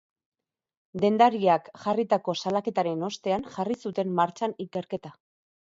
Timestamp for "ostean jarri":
3.11-3.79